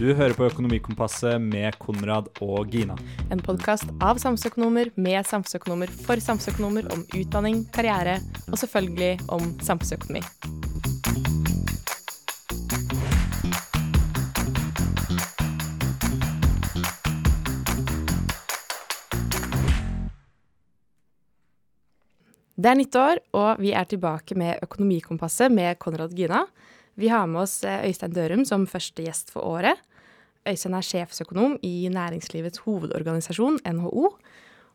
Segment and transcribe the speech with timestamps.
[0.00, 2.94] Du hører på Økonomikompasset med Konrad og Gina.
[3.28, 8.14] En podkast av samfunnsøkonomer med samfunnsøkonomer for samfunnsøkonomer om utdanning, karriere
[8.46, 10.24] og selvfølgelig om samfunnsøkonomi.
[22.56, 26.46] Det er nytt år, og vi er tilbake med Økonomikompasset med Konrad Gina.
[27.00, 29.78] Vi har med oss eh, Øystein Dørum som første gjest for året.
[30.48, 34.06] Øystein er sjefsøkonom i Næringslivets hovedorganisasjon, NHO.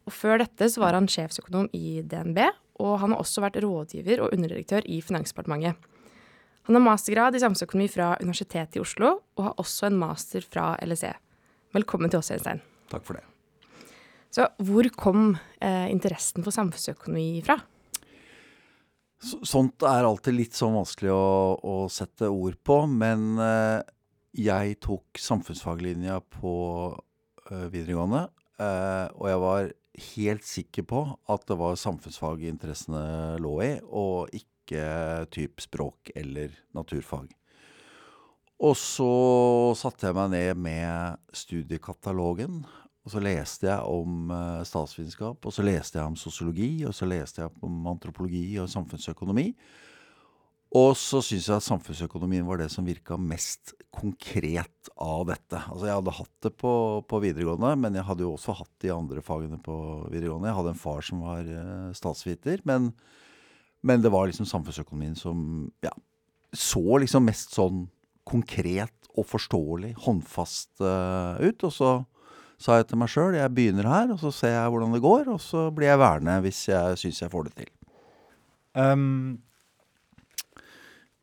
[0.05, 2.43] Og før dette så var han sjefsøkonom i DNB,
[2.85, 5.79] og han har også vært rådgiver og underdirektør i Finansdepartementet.
[6.65, 10.73] Han har mastergrad i samfunnsøkonomi fra Universitetet i Oslo, og har også en master fra
[10.85, 11.13] LSE.
[11.73, 12.61] Velkommen til oss, Øystein.
[12.89, 13.25] Takk for det.
[14.33, 17.57] Så hvor kom eh, interessen for samfunnsøkonomi fra?
[19.21, 23.79] Så, sånt er alltid litt sånn vanskelig å, å sette ord på, men eh,
[24.35, 26.55] jeg tok samfunnsfaglinja på
[27.49, 28.25] eh, videregående,
[28.59, 29.71] eh, og jeg var
[30.15, 33.05] helt sikker på at det var samfunnsfag interessene
[33.39, 37.29] lå i, og ikke typ språk eller naturfag.
[38.65, 39.11] Og så
[39.75, 42.63] satte jeg meg ned med studiekatalogen,
[43.05, 47.05] og så leste jeg om uh, statsvitenskap, og så leste jeg om sosiologi, og så
[47.05, 49.51] leste jeg om antropologi og samfunnsøkonomi.
[50.75, 55.61] Og så syns jeg at samfunnsøkonomien var det som virka mest konkret av dette.
[55.71, 56.71] Altså jeg hadde hatt det på,
[57.07, 59.75] på, videregående, men jeg hadde jo også hatt de andre fagene på
[60.11, 60.49] videregående.
[60.49, 62.89] Jeg hadde en far som var uh, statsviter, men,
[63.87, 65.93] men, det var liksom samfunnsøkonomien som ja,
[66.51, 67.85] så liksom mest sånn
[68.27, 71.69] konkret og forståelig, håndfast uh, ut.
[71.69, 71.95] Og så
[72.59, 75.31] sa jeg til meg sjøl jeg begynner her, og så ser jeg hvordan det går,
[75.31, 77.73] og så blir jeg værende hvis jeg syns jeg får det til.
[78.75, 79.44] Um,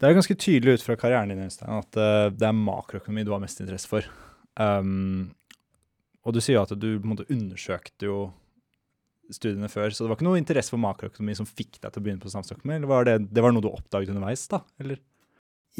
[0.03, 3.31] det er ganske tydelig ut fra karrieren din Øystein, at uh, det er makroøkonomi du
[3.31, 4.07] har mest interesse for.
[4.59, 5.31] Um,
[6.27, 8.17] og du sier jo at du på en måte undersøkte jo
[9.33, 12.05] studiene før, så det var ikke noe interesse for makroøkonomi som fikk deg til å
[12.05, 12.81] begynne på samfunnsøkonomi?
[12.81, 14.61] Eller var det, det var noe du oppdaget underveis, da?
[14.83, 14.99] eller?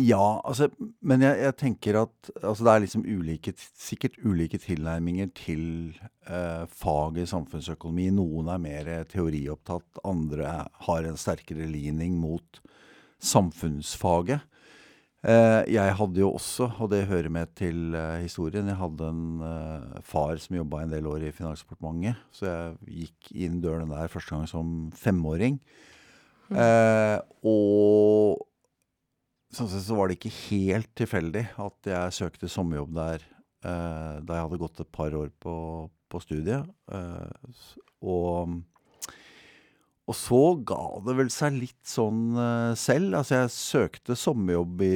[0.01, 0.71] Ja, altså,
[1.05, 5.65] men jeg, jeg tenker at altså, det er liksom ulike, sikkert ulike tilnærminger til
[6.25, 8.07] eh, faget samfunnsøkonomi.
[8.17, 10.55] Noen er mer teoriopptatt, andre
[10.87, 12.63] har en sterkere ligning mot
[13.23, 14.43] samfunnsfaget.
[15.23, 19.45] Eh, jeg hadde jo også, og det hører med til eh, historien, jeg hadde en
[19.47, 22.19] eh, far som jobba en del år i Finansdepartementet.
[22.35, 25.61] Så jeg gikk inn dørene der første gang som femåring.
[26.51, 26.57] Mm.
[26.59, 28.49] Eh, og
[29.53, 34.39] Sånn sett så var det ikke helt tilfeldig at jeg søkte sommerjobb der eh, da
[34.39, 35.57] jeg hadde gått et par år på,
[36.09, 36.71] på studiet.
[36.89, 37.67] Eh,
[38.01, 38.55] og,
[40.09, 43.15] og, så ga det vel seg litt sånn eh, selv.
[43.21, 44.95] Altså jeg søkte sommerjobb i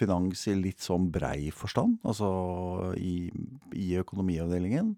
[0.00, 2.30] finans i litt sånn brei forstand, altså
[2.98, 3.28] i,
[3.76, 4.94] i økonomiavdelingen.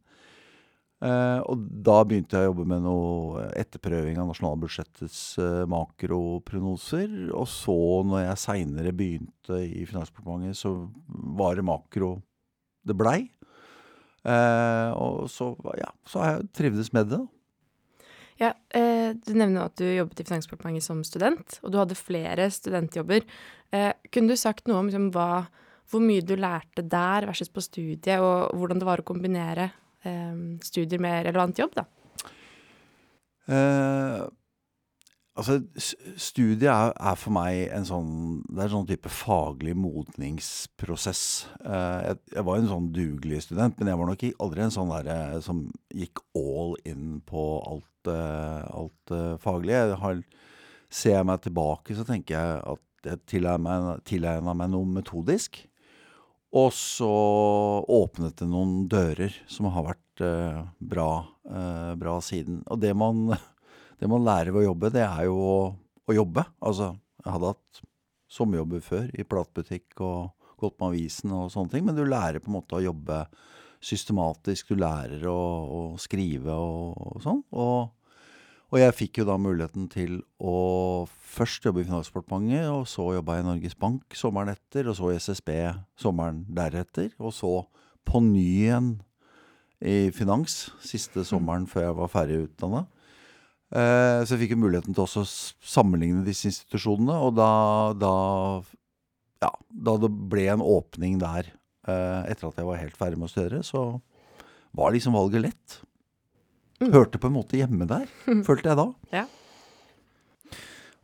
[1.02, 7.10] Uh, og da begynte jeg å jobbe med noe etterprøving av nasjonalbudsjettets uh, makroprognoser.
[7.34, 7.74] Og så,
[8.06, 10.76] når jeg seinere begynte i Finansdepartementet, så
[11.40, 12.12] var det makro
[12.86, 13.19] det blei.
[14.22, 17.22] Uh, og så, ja, så har jeg trivdes med det.
[18.41, 23.26] Ja, Du nevner at du jobbet i Finansdepartementet som student, og du hadde flere studentjobber.
[24.10, 25.44] kunne du sagt noe om liksom, hva,
[25.93, 29.70] hvor mye du lærte der versus på studiet, og hvordan det var å kombinere
[30.09, 31.84] eh, studier med relevant jobb, da?
[35.32, 35.62] Altså,
[36.20, 38.09] studiet er, er, for meg en sånn
[38.44, 41.22] Det er en sånn type faglig modningsprosess.
[41.65, 44.93] Eh, jeg, jeg, var en sånn dugelig student, men jeg var nok aldri en sånn
[44.93, 45.62] der eh, som
[45.97, 49.72] gikk all in på alt, eh, alt faglig.
[49.72, 50.20] Jeg har,
[50.93, 55.62] ser jeg meg tilbake, så tenker jeg at jeg tilegna meg noe metodisk.
[56.53, 57.09] Og så
[57.88, 60.22] åpnet det noen dører som har vært
[60.76, 61.25] bra,
[61.97, 62.60] bra, siden.
[62.69, 63.32] Og det man,
[64.02, 65.56] det man, lærer ved å jobbe, det er jo å,
[66.02, 66.42] å, jobbe.
[66.58, 67.82] Altså, jeg hadde hatt
[68.32, 72.50] sommerjobber før i platebutikk og gått med avisen og sånne ting, men du lærer på
[72.50, 73.25] en måte å jobbe
[73.82, 74.72] systematisk.
[74.72, 77.44] Du lærer å, å skrive og, og sånn.
[77.54, 77.90] Og
[78.72, 83.37] og jeg fikk jo da muligheten til å først jobbe i Finansdepartementet, og så jobba
[83.37, 85.50] i Norges Bank sommeren etter, og så i SSB
[86.00, 87.10] sommeren deretter.
[87.20, 87.50] Og så
[88.08, 88.94] på ny igjen
[89.84, 91.28] i finans siste mm.
[91.28, 92.87] sommeren før jeg var ferdig utdanna.
[93.72, 95.28] Eh, så jeg fikk jo muligheten til også å
[95.64, 97.50] sammenligne disse institusjonene, og da,
[97.96, 98.14] da,
[99.46, 99.52] ja,
[99.88, 101.48] da det ble en åpning der
[101.88, 103.86] eh, etter at jeg var helt ferdig med å studere, så
[104.76, 105.78] var liksom valget lett.
[106.82, 106.90] Mm.
[106.92, 108.04] Hørte på en måte hjemme der,
[108.48, 108.88] følte jeg da.
[109.14, 109.24] Ja.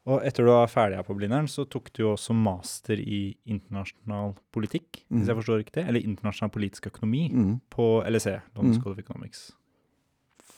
[0.08, 3.34] Og etter du var ferdig her på Blindern, så tok du jo også master i
[3.48, 5.20] internasjonal politikk, Mm.
[5.22, 5.82] hvis jeg forstår riktig?
[5.88, 7.60] Eller internasjonal politisk økonomi Mm.
[7.72, 8.80] på LSE, London Mm.
[8.80, 9.52] School of Economics.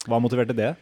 [0.06, 0.76] Hva motiverte det?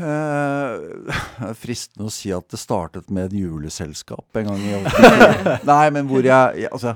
[0.00, 0.74] Eh,
[1.48, 4.86] er fristende å si at det startet med et juleselskap en gang.
[5.70, 6.94] Nei, men hvor jeg, jeg Altså,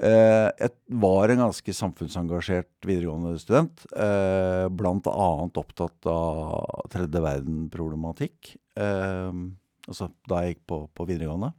[0.00, 0.72] eh, jeg
[1.02, 3.84] var en ganske samfunnsengasjert videregående student.
[3.92, 8.56] Eh, blant annet opptatt av tredje verden-problematikk.
[8.80, 9.44] Eh,
[9.86, 11.52] altså da jeg gikk på, på videregående.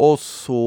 [0.00, 0.58] Og så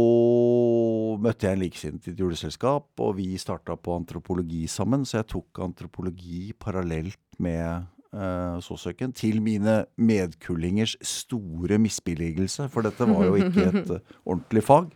[1.21, 5.07] møtte jeg en likesinnet i et juleselskap, og vi starta på antropologi sammen.
[5.09, 13.07] Så jeg tok antropologi parallelt med uh, sosiøken, til mine medkullingers store misbilligelse, for dette
[13.09, 14.91] var jo ikke et eh, ordentlig fag.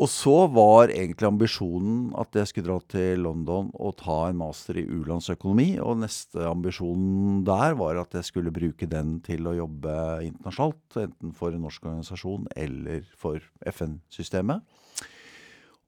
[0.00, 4.78] Og så var egentlig ambisjonen at jeg skulle dra til London og ta en master
[4.80, 5.74] i u-landsøkonomi.
[5.84, 9.92] Og neste ambisjon der var at jeg skulle bruke den til å jobbe
[10.24, 11.02] internasjonalt.
[11.04, 14.64] Enten for en norsk organisasjon eller for FN-systemet.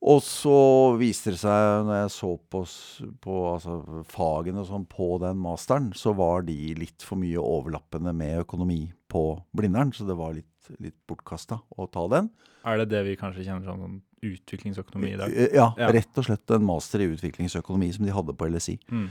[0.02, 0.54] Og så
[0.98, 2.62] viste det seg, når jeg så på,
[3.22, 3.76] på altså,
[4.10, 8.80] fagene og sånn på den masteren, så var de litt for mye overlappende med økonomi
[9.12, 9.22] på
[9.54, 9.92] Blindern.
[9.94, 12.32] Så det var litt, litt bortkasta å ta den.
[12.66, 15.30] Er det det vi kanskje kjenner som sånn utviklingsøkonomi i dag?
[15.34, 15.92] Eh, Ja, Ja.
[15.94, 18.78] rett og slett en master i utviklingsøkonomi som de hadde på LSI.
[18.90, 19.08] Mm.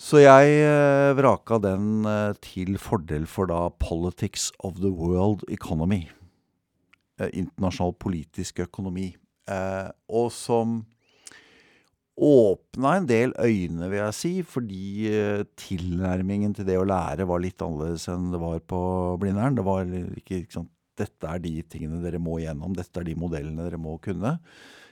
[0.00, 6.06] Så jeg eh, vraka den eh, til fordel for da Politics of the World Economy.
[7.20, 9.10] Eh, internasjonal politisk økonomi.
[9.50, 10.80] Eh, og som
[12.20, 17.40] åpna en del øyne, vil jeg si, fordi eh, tilnærmingen til det å lære var
[17.42, 18.80] litt annerledes enn det var på
[19.22, 19.56] Blindern.
[19.56, 23.16] Det var ikke, ikke sant, dette er de tingene dere må igjennom, dette er de
[23.16, 24.36] modellene dere må kunne.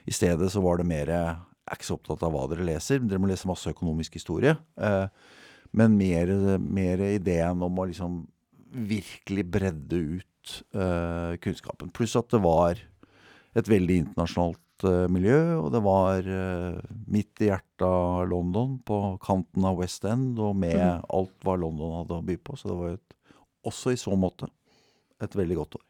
[0.09, 3.03] I stedet så var det mer Jeg er ikke så opptatt av hva dere leser,
[3.05, 4.55] dere må lese masse økonomisk historie.
[4.81, 5.05] Eh,
[5.77, 8.23] men mer, mer ideen om å liksom
[8.89, 10.25] virkelig bredde ut
[11.43, 11.91] kunnskapen.
[11.93, 12.79] Pluss at det var
[13.57, 16.79] et veldig internasjonalt uh, miljø, og det var uh,
[17.09, 21.07] midt i hjertet av London, på kanten av West End, og med mm.
[21.17, 22.57] alt hva London hadde å by på.
[22.59, 23.15] Så det var et,
[23.69, 24.51] også i så måte
[25.23, 25.87] et veldig godt år.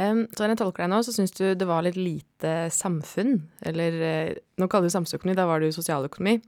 [0.00, 3.34] Um, så når jeg tolker deg nå, så syns du det var litt lite samfunn.
[3.68, 6.38] Eller eh, nå kaller du samfunnsøkonomi, da var det jo sosialøkonomi.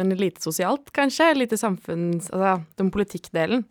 [0.00, 1.34] Men lite sosialt, kanskje?
[1.36, 2.30] Lite samfunns...
[2.30, 3.66] Altså den politikkdelen.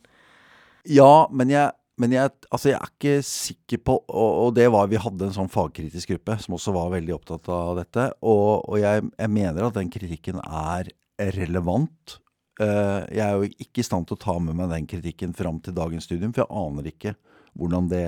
[0.90, 4.90] Ja, men jeg, men jeg, altså jeg er ikke sikker på og, og det var
[4.92, 8.10] Vi hadde en sånn fagkritisk gruppe som også var veldig opptatt av dette.
[8.20, 10.92] Og, og jeg, jeg mener at den kritikken er
[11.38, 12.18] relevant.
[12.60, 15.62] Uh, jeg er jo ikke i stand til å ta med meg den kritikken fram
[15.64, 17.16] til dagens studium, for jeg aner ikke
[17.56, 18.06] hvordan det,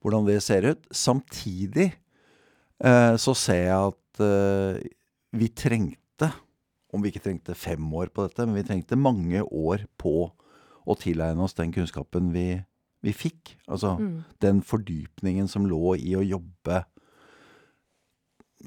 [0.00, 0.88] hvordan det ser ut.
[0.88, 1.90] Samtidig
[2.84, 4.80] uh, så ser jeg at uh,
[5.36, 6.32] vi trengte,
[6.92, 10.30] om vi ikke trengte fem år på dette, men vi trengte mange år på
[10.80, 12.48] å tilegne oss den kunnskapen vi,
[13.02, 13.56] vi fikk.
[13.68, 14.24] Altså Mm.
[14.40, 16.84] den fordypningen som lå i å jobbe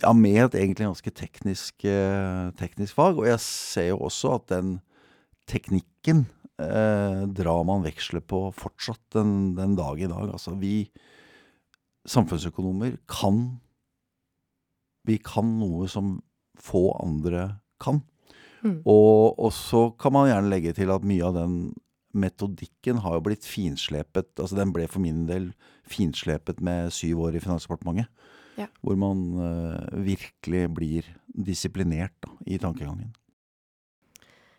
[0.02, 3.18] ja, med et egentlig ganske teknisk, eh, teknisk fag.
[3.20, 4.82] Og jeg ser jo også at den
[5.48, 6.26] teknikken
[6.60, 10.32] eh, drar man veksler på fortsatt den, den dag i dag.
[10.34, 10.90] Altså vi
[12.08, 13.60] samfunnsøkonomer kan
[15.06, 16.22] Vi kan noe som
[16.56, 17.98] få andre kan.
[18.64, 18.78] Mm.
[18.88, 21.58] Og, og så kan man gjerne legge til at mye av den
[22.14, 24.32] metodikken har jo blitt finslepet.
[24.38, 25.52] Altså den ble for min del
[25.90, 28.30] finslepet med syv år i Finansdepartementet.
[28.60, 28.68] Ja.
[28.86, 33.16] Hvor man uh, virkelig blir disiplinert da, i tankegangen.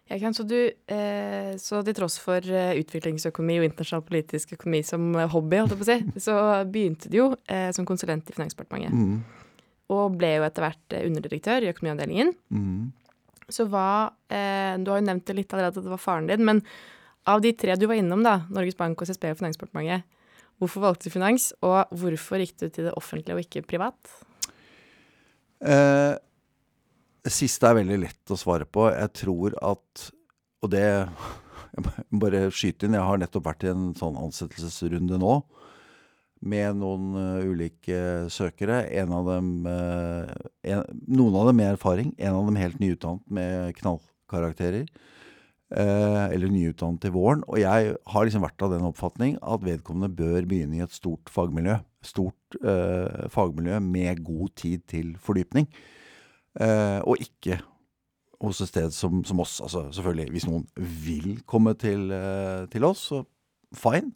[0.04, 0.58] Jeg kan, så, du,
[0.92, 5.72] eh, så til tross for eh, utviklingsøkonomi og internasjonal politisk økonomi som eh, hobby, holdt
[5.72, 5.96] jeg på å si,
[6.26, 6.34] så
[6.68, 8.92] begynte du jo eh, som konsulent i Finansdepartementet.
[8.92, 9.54] Mm.
[9.94, 12.34] Og ble jo etter hvert underdirektør i økonomiavdelingen.
[12.52, 12.92] Mm.
[13.52, 16.44] Så hva eh, Du har jo nevnt det litt allerede at det var faren din,
[16.48, 16.60] men
[17.30, 20.04] av de tre du var innom, da, Norges Bank, SSB og Finansdepartementet,
[20.60, 24.14] hvorfor valgte du finans, og hvorfor gikk du til det offentlige og ikke privat?
[25.64, 26.14] Eh,
[27.24, 28.90] det siste er veldig lett å svare på.
[28.92, 30.10] Jeg tror at
[30.64, 31.92] Og det Jeg må
[32.24, 32.96] bare skyte inn.
[32.96, 35.38] Jeg har nettopp vært i en sånn ansettelsesrunde nå.
[36.44, 37.98] Med noen eh, ulike
[38.32, 38.84] søkere.
[39.02, 40.34] Av dem eh,
[40.74, 42.12] en, Noen av dem med erfaring.
[42.18, 44.86] En av dem helt nyutdannet med knallkarakterer.
[45.72, 47.42] Eh, eller nyutdannet til våren.
[47.48, 51.30] Og jeg har liksom vært av den oppfatning at vedkommende bør begynne i et stort
[51.32, 51.78] fagmiljø.
[52.04, 55.70] Stort eh, fagmiljø med god tid til fordypning.
[56.60, 57.58] Eh, og ikke
[58.44, 59.56] hos et sted som, som oss.
[59.64, 63.24] Altså selvfølgelig, hvis noen vil komme til, eh, til oss, så
[63.74, 64.12] fine.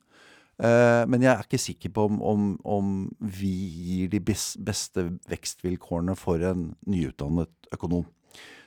[0.58, 6.16] Eh, men jeg er ikke sikker på om, om, om vi gir de beste vekstvilkårene
[6.18, 8.04] for en nyutdannet økonom.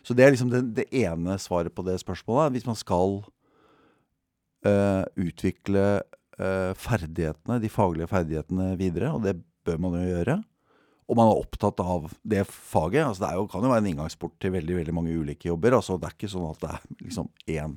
[0.04, 2.56] Så det er liksom det, det ene svaret på det spørsmålet.
[2.56, 3.20] Hvis man skal
[4.66, 5.86] uh, utvikle
[6.42, 10.40] uh, ferdighetene, de faglige ferdighetene videre, og det bør man jo gjøre.
[11.12, 13.04] Og man er opptatt av det faget.
[13.04, 15.76] altså Det jo, kan jo være en inngangsport til veldig veldig mange ulike jobber.
[15.76, 17.74] altså Det er ikke sånn at det er liksom én,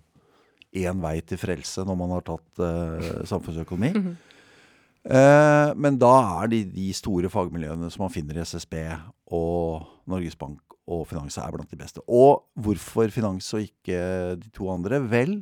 [0.84, 3.90] én vei til frelse når man har tatt uh, samfunnsøkonomi.
[3.90, 4.14] Mm -hmm.
[5.04, 8.74] eh, men da er de, de store fagmiljøene som man finner i SSB
[9.26, 12.02] og Norges Bank og Finans, er blant de beste.
[12.08, 15.00] Og hvorfor Finans og ikke de to andre?
[15.00, 15.38] Vel,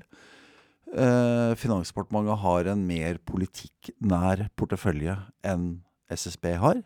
[0.94, 5.82] eh, Finansdepartementet har en mer politikknær portefølje enn
[6.12, 6.82] SSB har.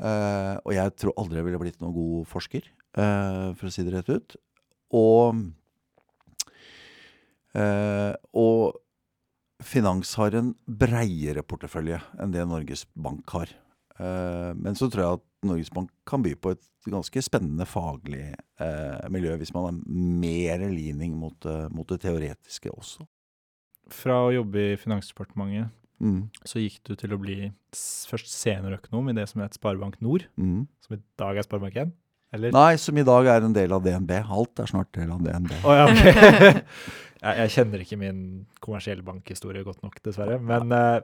[0.00, 3.84] Eh, og jeg tror aldri jeg ville blitt noen god forsker, eh, for å si
[3.84, 4.36] det rett ut.
[4.90, 5.42] Og,
[7.54, 8.80] uh, og
[9.62, 13.52] finans har en breiere portefølje enn det Norges Bank har.
[14.00, 18.30] Men så tror jeg at Norges Bank kan by på et ganske spennende faglig
[19.12, 19.80] miljø, hvis man har
[20.24, 23.04] mer ligning mot, mot det teoretiske også.
[23.92, 25.68] Fra å jobbe i Finansdepartementet
[26.00, 26.20] Mm.
[26.48, 27.50] Så gikk du til å bli
[28.10, 30.62] først seniorøkonom i det som het Sparebank Nord, mm.
[30.80, 31.92] som i dag er Sparebank1?
[32.36, 32.54] Eller?
[32.54, 34.12] Nei, som i dag er en del av DNB.
[34.22, 35.50] Alt er snart del av DNB.
[35.66, 36.62] Oh, ja, okay.
[37.42, 38.20] jeg, kjenner ikke min
[38.62, 40.38] kommersielle bankhistorie godt nok, dessverre.
[40.38, 41.00] Men eh,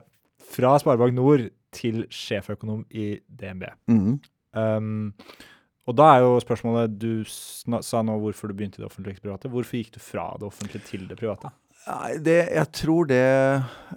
[0.55, 3.69] fra Sparebank Nord til sjeføkonom i DNB.
[3.91, 4.17] Mm.
[4.57, 5.13] Um,
[5.87, 9.51] og da er jo spørsmålet Du sa nå hvorfor du begynte i det offentlige private.
[9.51, 11.53] Hvorfor gikk du fra det offentlige til det private?
[12.19, 13.27] Det, jeg tror det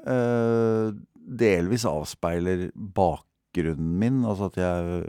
[0.06, 0.92] uh,
[1.40, 4.22] delvis avspeiler bakgrunnen min.
[4.22, 4.68] Altså at jeg
[5.00, 5.08] er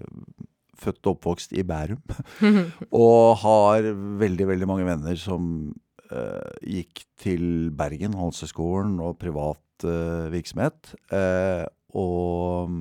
[0.81, 2.01] født og oppvokst i Bærum.
[3.05, 3.91] og har
[4.23, 5.51] veldig, veldig mange venner som
[6.09, 7.45] uh, gikk til
[7.77, 10.95] Bergen, Handelshøyskolen og privat uh, virksomhet.
[11.97, 12.77] Og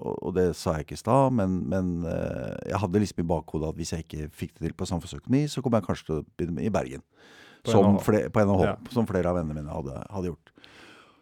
[0.00, 3.76] og det sa jeg ikke i stad, men, men jeg hadde liksom i bakhodet at
[3.76, 6.64] hvis jeg ikke fikk det til på samfunnsøkonomi, så kom jeg kanskje til å begynne
[6.64, 7.02] i Bergen.
[7.64, 7.98] På som.
[8.00, 8.76] Flere, på NH, ja.
[8.94, 10.52] som flere av vennene mine hadde, hadde gjort.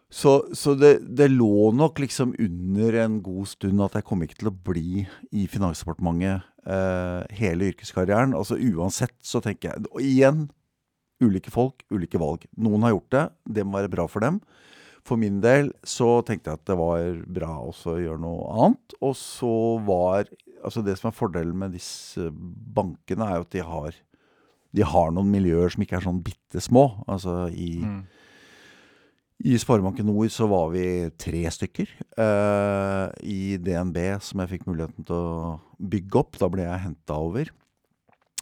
[0.08, 4.38] Så, så det, det, lå nok liksom under en god stund at jeg kom ikke
[4.40, 5.02] til å bli
[5.37, 8.32] i Finansdepartementet eh, hele yrkeskarrieren.
[8.38, 10.46] Altså uansett så tenker jeg Og igjen,
[11.20, 12.46] ulike folk, ulike valg.
[12.56, 13.26] Noen har gjort det.
[13.58, 14.40] Det må være bra for dem.
[15.08, 18.98] For min del så tenkte jeg at det var bra også å gjøre noe annet.
[19.00, 19.54] Og så
[19.86, 23.98] var Altså det som er fordelen med disse bankene, er jo at de har
[24.76, 26.90] de har noen miljøer som ikke er sånn bitte små.
[27.08, 28.00] Altså i, mm.
[29.48, 30.84] i Sparebanken Nord så var vi
[31.20, 31.94] tre stykker.
[32.18, 37.20] Uh, I DNB, som jeg fikk muligheten til å bygge opp, da ble jeg henta
[37.22, 37.52] over.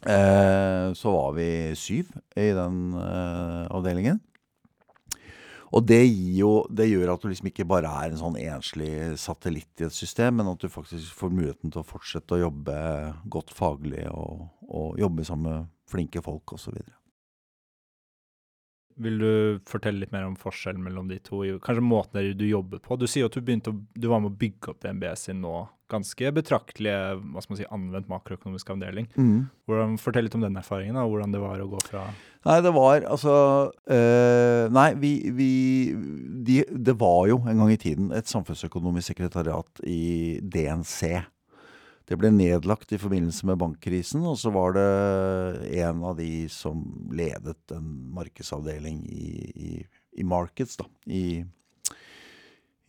[0.06, 4.20] Uh, så var vi syv i den uh, avdelingen.
[5.75, 6.02] Og det,
[6.37, 9.96] jo, det, gjør at du liksom ikke bare er en sånn enslig satellitt i et
[9.96, 12.76] system, men at du faktisk får muligheten til å fortsette å jobbe
[13.32, 16.78] godt faglig og, og jobbe sammen med flinke folk osv.
[18.97, 19.33] Vil du
[19.69, 21.43] fortelle litt mer om forskjellen mellom de to?
[21.65, 22.97] Kanskje måten du jobber på?
[22.97, 26.31] Du sier at du, å, du var med å bygge opp DNB sin nå ganske
[26.35, 29.07] betraktelig hva skal man si, anvendt makroøkonomisk avdeling.
[29.15, 29.47] Mm.
[29.69, 32.09] Hvordan, fortell litt om den erfaringen, og hvordan det var å gå fra
[32.47, 33.33] Nei, det var altså
[33.91, 35.49] øh, Nei, vi, vi
[36.47, 41.26] de, Det var jo en gang i tiden et samfunnsøkonomisk sekretariat i DNC.
[42.07, 44.87] Det ble nedlagt i forbindelse med bankkrisen, og så var det
[45.83, 49.71] en av de som ledet en markedsavdeling i, i,
[50.23, 51.43] i Markets, da, i,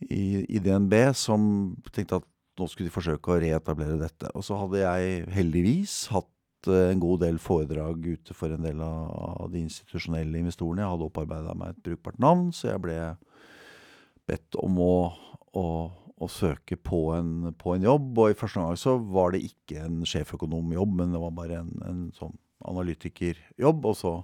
[0.06, 1.42] i, DNB, som
[1.90, 4.30] tenkte at nå skulle de forsøke å reetablere dette.
[4.38, 8.82] Og så hadde jeg heldigvis hatt eh, en god del foredrag ute for en del
[8.86, 10.84] av de institusjonelle investorene.
[10.84, 12.98] Jeg hadde opparbeida meg et brukbart navn, så jeg ble
[14.30, 14.94] bedt om å,
[15.58, 15.66] å
[16.18, 18.12] å søke på en, på en, jobb.
[18.18, 21.74] Og i første gang så var det ikke en sjeføkonomjobb, men det var bare en,
[21.86, 22.34] en sånn
[22.68, 23.86] analytikerjobb.
[23.90, 24.14] Og så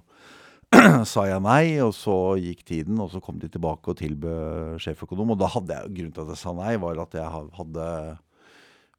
[1.13, 5.35] sa jeg nei, og så gikk tiden, og så kom de tilbake og tilbød sjeføkonom.
[5.35, 7.89] Og da hadde jeg, grunnen til at jeg sa nei, var at jeg hadde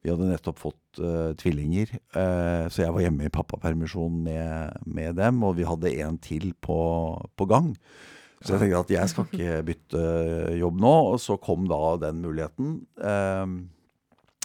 [0.06, 5.16] vi hadde nettopp fått uh, tvillinger, uh, så jeg var hjemme i pappapermisjon med, med,
[5.18, 5.40] dem.
[5.42, 6.76] Og vi hadde en til på,
[7.34, 7.72] på gang.
[8.44, 10.02] Så jeg tenkte at jeg skal ikke bytte
[10.60, 10.94] jobb nå.
[11.14, 13.46] Og så kom da den muligheten eh,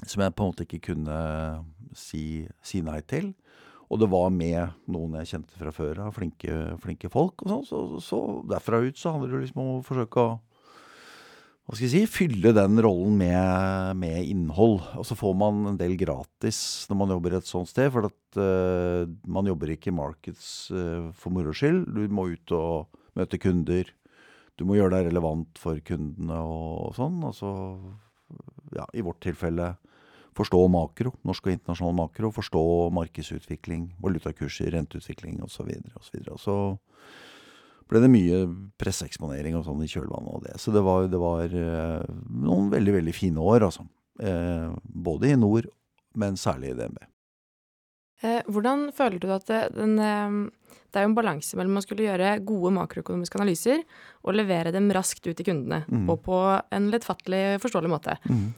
[0.07, 1.17] som jeg på en måte ikke kunne
[1.97, 3.33] si, si, nei til.
[3.91, 7.43] Og det var med noen jeg kjente fra før av, flinke, flinke, folk.
[7.43, 10.39] og sånn, så, så, derfra ut så handler det liksom om å forsøke å
[11.69, 14.81] hva skal jeg si, fylle den rollen med, med, innhold.
[14.97, 16.57] Og så får man en del gratis
[16.89, 17.87] når man jobber et sånt sted.
[17.93, 21.85] For at uh, man jobber ikke i markeds uh, for moro skyld.
[21.93, 23.89] Du må ut og møte kunder.
[24.59, 27.21] Du må gjøre deg relevant for kundene og, sånn.
[27.27, 27.51] Altså,
[28.75, 29.73] ja, i vårt tilfelle,
[30.37, 32.31] forstå makro, norsk og internasjonal makro.
[32.35, 32.63] Forstå
[32.95, 35.71] markedsutvikling, valutakurser, renteutvikling osv.
[35.71, 36.57] Og, så og så, så
[37.91, 38.43] ble det mye
[38.79, 40.57] presseeksponering og sånn i kjølvannet av det.
[40.63, 43.83] Så det var, det var eh, noen veldig, veldig fine år, altså.
[44.23, 45.67] Eh, både i nord,
[46.15, 47.01] men særlig i DNB.
[48.21, 52.05] Eh, hvordan føler du at den, eh, det er jo en balanse mellom å skulle
[52.05, 53.83] gjøre gode makroøkonomiske analyser
[54.23, 56.09] og levere dem raskt ut til kundene, Mm.
[56.09, 58.17] og på en lettfattelig, forståelig måte.
[58.29, 58.53] Mm.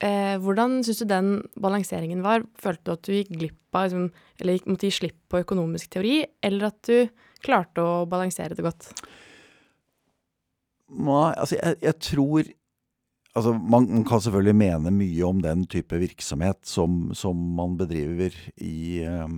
[0.00, 2.42] Eh, hvordan syns du den balanseringen var?
[2.60, 4.10] Følte du at du gikk glipp av liksom,
[4.40, 7.08] Eller måtte gi slipp på økonomisk teori, eller at du
[7.42, 8.90] klarte å balansere det godt?
[10.88, 12.50] Nei, altså jeg, jeg tror
[13.36, 18.32] Altså man, man kan selvfølgelig mene mye om den type virksomhet som, som man bedriver
[18.56, 19.34] i, eh,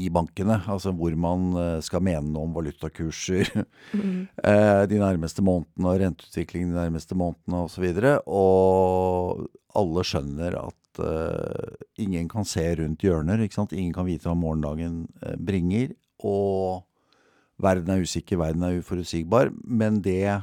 [0.00, 0.56] i bankene.
[0.72, 3.50] Altså hvor man eh, skal mene noe om valutakurser
[3.92, 4.20] mm.
[4.90, 7.90] de nærmeste månedene og renteutvikling de nærmeste månedene osv.
[7.90, 13.42] Og, så og alle skjønner at uh, ingen kan se rundt hjørner.
[13.42, 15.94] Ingen kan vite hva morgendagen eh, bringer.
[16.22, 16.84] Og
[17.62, 19.52] verden er usikker, verden er uforutsigbar.
[19.64, 20.42] Men det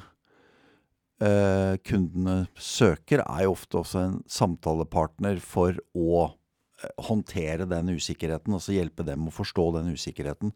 [1.24, 8.56] eh, kundene søker, er jo ofte også en samtalepartner for å eh, håndtere den usikkerheten,
[8.56, 10.56] altså hjelpe dem å forstå den usikkerheten.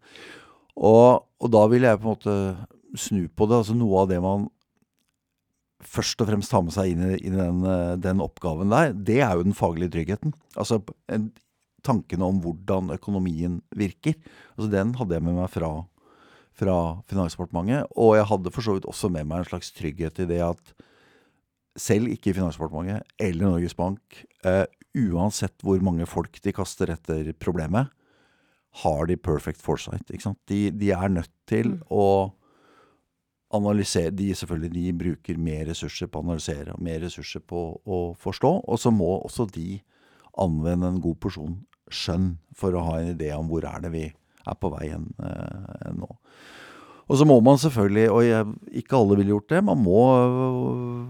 [0.74, 2.38] Og, og da vil jeg på en måte
[2.98, 3.60] snu på det.
[3.62, 4.50] altså Noe av det man
[5.84, 9.22] først og fremst tar med seg inn i, i den, eh, den oppgaven der, det
[9.22, 10.36] er jo den faglige tryggheten.
[10.56, 10.80] Altså
[11.12, 11.32] en,
[11.84, 14.16] tankene om hvordan økonomien virker.
[14.56, 15.72] Altså Den hadde jeg med meg fra,
[16.58, 17.90] fra Finansdepartementet.
[17.98, 20.74] Og jeg hadde for så vidt også med meg en slags trygghet i det at
[21.80, 27.90] selv ikke Finansdepartementet eller Norges Bank, eh, uansett hvor mange folk de kaster etter problemet,
[28.84, 30.10] har de perfect foresight.
[30.10, 30.40] ikke sant?
[30.50, 31.82] De, de er nødt til Mm.
[31.92, 32.32] å
[33.54, 38.16] analysere De selvfølgelig de bruker mer ressurser på å analysere og mer ressurser på å
[38.18, 38.64] forstå.
[38.66, 39.82] Og så må også de
[40.42, 41.60] anvende en god porsjon
[41.92, 44.16] skjønn for å ha en idé om hvor er det vi er
[44.60, 46.10] på vei hen eh, nå.
[47.12, 48.48] Og så må man selvfølgelig, og jeg,
[48.84, 51.04] ikke alle ville gjort det, man må øh,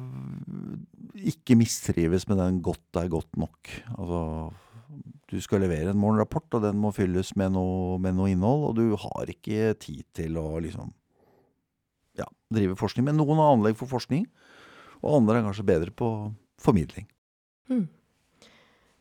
[1.34, 3.72] ikke mistrives med den 'godt er godt nok'.
[4.00, 4.52] Altså,
[5.32, 8.76] du skal levere en morgenrapport, og den må fylles med noe, med noe innhold, og
[8.78, 10.94] du har ikke tid til å liksom
[12.18, 13.06] ja, drive forskning.
[13.06, 14.28] Men noen har anlegg for forskning,
[15.02, 16.10] og andre er kanskje bedre på
[16.62, 17.08] formidling.
[17.70, 17.88] Mm.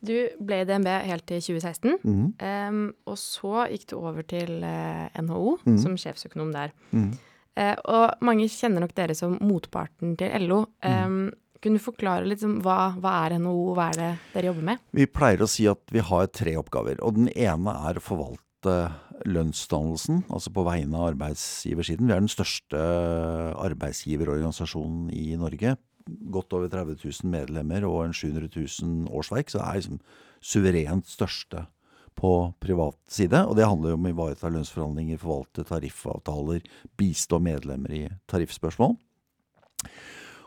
[0.02, 2.24] Du ble i DNB helt til 2016, Mm.
[2.42, 5.76] Um, og så gikk du over til uh, NHO mm.
[5.78, 6.72] som sjefsøkonom der.
[6.90, 7.12] Mm.
[7.58, 10.64] Uh, og mange kjenner nok dere som motparten til LO.
[10.82, 11.30] Em,
[11.62, 14.80] Kunne du forklare litt om hva, hva er NHO, hva er det dere jobber med?
[14.98, 16.98] Vi pleier å si at vi har tre oppgaver.
[17.06, 18.74] Og den ene er å forvalte
[19.30, 22.08] lønnsdannelsen, altså på vegne av arbeidsgiversiden.
[22.08, 22.82] Vi er den største
[23.62, 25.76] arbeidsgiverorganisasjonen i Norge.
[26.06, 29.52] Godt over 30 000 medlemmer og en 700 000 årsverk.
[29.52, 30.00] Så er liksom
[30.42, 31.66] suverent største
[32.18, 33.44] på privat side.
[33.46, 36.64] Og det handler jo om å ivareta lønnsforhandlinger, forvalte tariffavtaler,
[36.98, 38.96] bistå medlemmer i tariffspørsmål.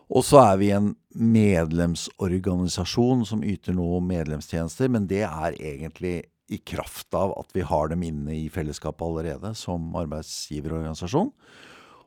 [0.05, 6.19] Og så er vi en medlemsorganisasjon som yter noe medlemstjenester, men det er egentlig
[6.53, 11.31] i kraft av at vi har dem inne i fellesskapet allerede som arbeidsgiverorganisasjon.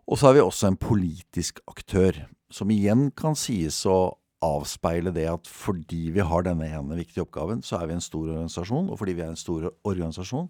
[0.09, 5.27] Og så er vi også en politisk aktør, som igjen kan sies å avspeile det
[5.31, 9.01] at fordi vi har denne ene viktige oppgaven, så er vi en stor organisasjon, og
[9.01, 10.47] fordi vi er en stor organisasjon,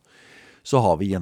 [0.67, 1.15] så vi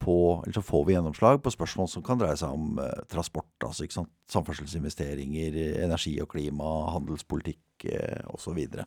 [0.00, 3.84] på, så får vi gjennomslag på spørsmål som kan dreie seg om eh, transport, altså
[4.32, 8.46] samferdselsinvesteringer, energi og klima, handelspolitikk eh, osv.
[8.46, 8.86] Så, videre.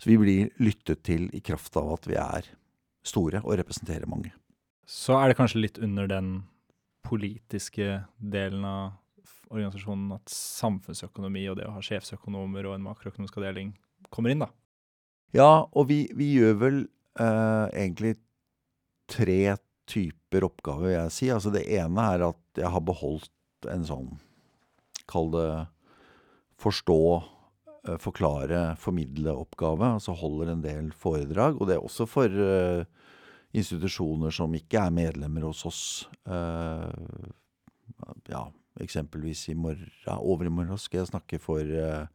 [0.00, 2.48] så vi blir lyttet til i kraft av at vi er
[3.04, 4.32] store og representerer mange.
[4.88, 6.32] Så er det kanskje litt under den
[7.04, 8.96] politiske delen av
[9.48, 13.72] organisasjonen at samfunnsøkonomi og det å ha sjefsøkonomer og en makroøkonomisk avdeling
[14.14, 14.50] kommer inn, da.
[15.36, 16.78] Ja, og vi, vi gjør vel
[17.20, 18.16] uh, egentlig
[19.08, 19.56] tre
[19.88, 21.30] typer oppgaver, vil jeg si.
[21.32, 24.12] Altså det ene er at jeg har beholdt en sånn,
[25.08, 25.48] kall det
[26.62, 27.00] forstå,
[27.88, 29.94] uh, forklare, formidle-oppgave.
[29.98, 31.60] Altså holder en del foredrag.
[31.60, 32.84] Og det er også for uh,
[33.56, 35.82] institusjoner som ikke er medlemmer hos oss.
[36.28, 36.88] Uh,
[38.28, 38.46] ja,
[38.82, 42.08] eksempelvis i morgen, overmorgen skal jeg snakke for eh,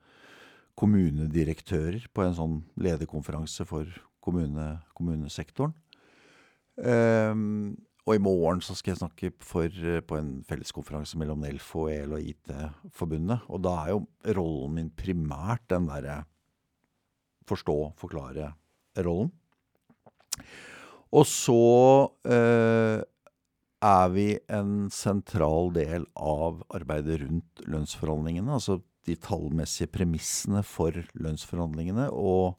[0.80, 3.90] kommunedirektører på en sånn lederkonferanse for
[4.24, 5.76] kommune, kommunesektoren.
[6.74, 11.86] Um, og i morgen så skal jeg snakke for, eh, på en felleskonferanse mellom Nelfo,
[11.88, 13.46] EL og IT-forbundet.
[13.48, 14.02] Og da er jo
[14.36, 16.26] rollen min primært den derre
[17.48, 19.32] forstå, forklare-rollen.
[21.14, 23.00] Og så eh,
[23.84, 28.56] er vi en sentral del av arbeidet rundt lønnsforhandlingene.
[28.56, 32.08] Altså de tallmessige premissene for lønnsforhandlingene.
[32.16, 32.56] Og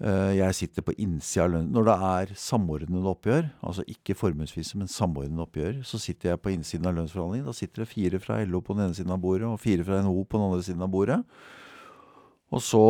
[0.00, 1.72] Eh, jeg sitter på innsida av lønn.
[1.74, 6.54] Når det er samordnede oppgjør, altså ikke formuesvise, men samordnede oppgjør, så sitter jeg på
[6.54, 7.50] innsiden av lønnsforhandlingene.
[7.50, 10.00] Da sitter det fire fra LO på den ene siden av bordet, og fire fra
[10.00, 11.18] NHO på den andre siden av bordet.
[12.50, 12.82] Og så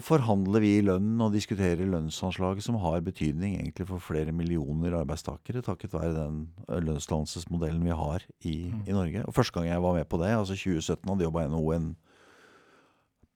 [0.00, 5.92] forhandler vi lønn og diskuterer lønnsanslaget som har betydning egentlig for flere millioner arbeidstakere, takket
[5.92, 6.38] være den
[6.86, 9.26] lønnsdannelsesmodellen vi har i, i, Norge.
[9.26, 11.90] Og Første gang jeg var med på det, altså 2017, hadde jobba NHO en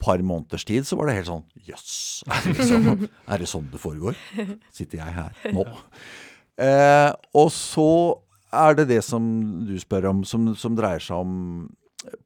[0.01, 1.93] par måneders tid, så var det helt sånn Jøss,
[2.25, 4.17] yes, liksom, er det sånn det foregår?
[4.77, 5.65] Sitter jeg her nå?
[6.57, 7.89] Eh, og så
[8.49, 9.25] er det det som
[9.69, 11.37] du spør om, som, som dreier seg om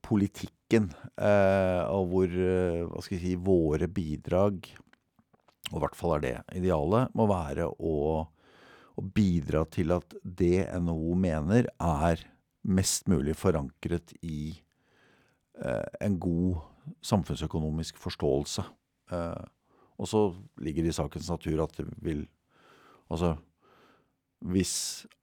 [0.06, 0.54] politikken.
[0.70, 4.68] Eh, og hvor, eh, hva skal si, våre bidrag,
[5.70, 7.94] og i hvert fall er det idealet, må være å,
[8.94, 12.24] å bidra til at det NHO mener, er
[12.70, 14.52] mest mulig forankret i
[15.58, 16.60] eh, en god
[17.06, 18.64] samfunnsøkonomisk forståelse.
[20.00, 20.20] Og så
[20.62, 22.22] ligger det i sakens natur at det vil
[23.10, 23.32] Altså
[24.46, 24.74] hvis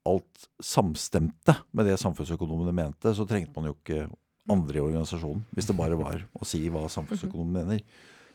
[0.05, 4.03] alt samstemte med det samfunnsøkonomene mente, så trengte man jo ikke
[4.51, 7.83] andre i organisasjonen, hvis det bare var å si hva samfunnsøkonomen mener.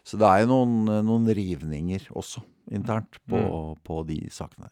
[0.03, 2.42] Så det er jo noen, noen rivninger også
[2.75, 3.81] internt på, mm.
[3.87, 4.68] på de sakene.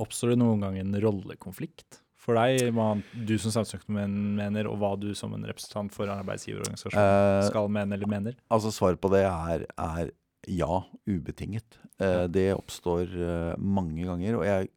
[0.00, 4.92] Oppstår det noen gang en rollekonflikt for deg, hva du som samfunnsøkonom mener, og hva
[5.00, 8.36] du som en representant for arbeidsgiverorganisasjonen eh, skal mene eller mener?
[8.52, 10.12] Altså Svaret på det er, er
[10.48, 11.80] ja, ubetinget.
[12.00, 14.36] Eh, det oppstår eh, mange ganger.
[14.36, 14.70] Og jeg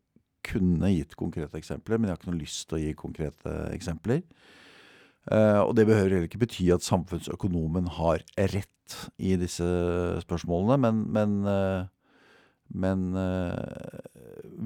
[0.43, 4.23] kunne gitt konkrete eksempler, men jeg har ikke noe lyst til å gi konkrete eksempler.
[5.31, 9.65] Eh, og det behøver heller ikke bety at samfunnsøkonomen har rett i disse
[10.25, 11.85] spørsmålene, men, men, uh,
[12.75, 14.03] men uh,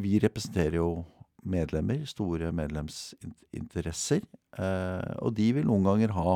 [0.02, 1.06] vi representerer jo
[1.48, 4.26] medlemmer, store medlemsinteresser.
[5.22, 6.34] Og de vil noen ganger ha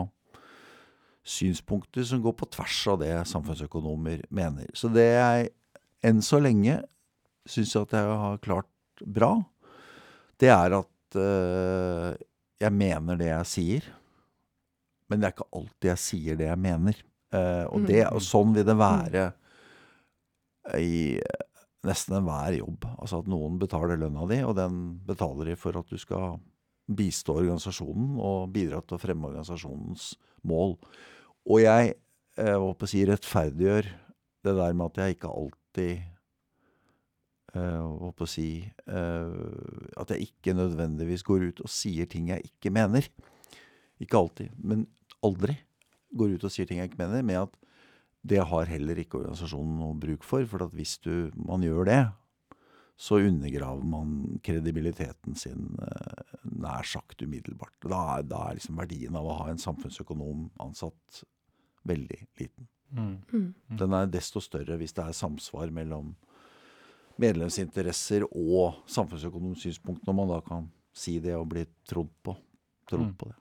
[1.27, 4.69] synspunkter som går på tvers av det samfunnsøkonomer mener.
[4.77, 5.49] Så det jeg
[6.05, 6.79] enn så lenge
[7.49, 9.34] syns at jeg har klart bra,
[10.41, 12.13] det er at uh,
[12.62, 13.89] jeg mener det jeg sier.
[15.12, 17.04] Men det er ikke alltid jeg sier det jeg mener.
[17.32, 19.30] Uh, og, det, og sånn vil det være
[20.80, 21.19] i
[21.88, 22.86] nesten enhver jobb.
[22.97, 26.38] Altså at noen betaler lønna di, og den betaler de for at du skal
[26.91, 30.12] bistå organisasjonen og bidra til å fremme organisasjonens
[30.47, 30.76] mål.
[31.50, 31.93] Og jeg
[32.38, 33.91] eh, håper å si rettferdiggjør
[34.45, 35.93] det der med at jeg ikke alltid
[37.56, 39.36] eh, håper å si eh,
[40.02, 43.08] At jeg ikke nødvendigvis går ut og sier ting jeg ikke mener.
[44.02, 44.88] Ikke alltid, men
[45.25, 45.57] aldri
[46.17, 47.60] går ut og sier ting jeg ikke mener, med at
[48.27, 50.45] det har heller ikke organisasjonen noe bruk for.
[50.49, 52.01] For hvis du, man gjør det,
[53.01, 57.73] så undergraver man kredibiliteten sin eh, nær sagt umiddelbart.
[57.81, 61.23] Da er, da er liksom verdien av å ha en samfunnsøkonom ansatt
[61.89, 62.69] veldig liten.
[62.91, 63.15] Mm.
[63.31, 63.47] Mm.
[63.79, 66.13] Den er desto større hvis det er samsvar mellom
[67.21, 72.36] medlemsinteresser og samfunnsøkonomsynspunkt, når man da kan si det og bli trodd på,
[72.89, 73.15] trodd mm.
[73.17, 73.38] på det.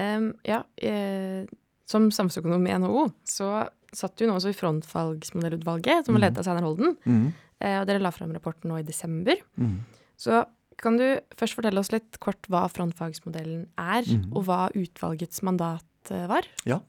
[0.00, 1.44] Um, ja, eh,
[1.90, 6.46] som samfunnsøkonom i NHO, så satt du nå også i frontfagsmodellutvalget, som var ledet av
[6.46, 6.94] Steinar Holden.
[7.04, 7.26] Mm.
[7.60, 9.40] Eh, og dere la frem rapporten nå i desember.
[9.60, 9.80] Mm.
[10.20, 10.44] Så
[10.80, 14.30] kan du først fortelle oss litt kort hva frontfagsmodellen er, mm.
[14.32, 16.48] og hva utvalgets mandat eh, var?
[16.68, 16.80] Ja.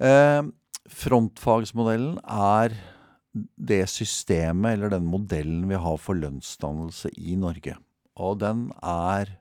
[0.00, 0.44] Eh,
[1.00, 2.76] frontfagsmodellen er
[3.56, 7.76] det systemet, eller den modellen vi har for lønnsdannelse i Norge.
[8.20, 9.39] Og den er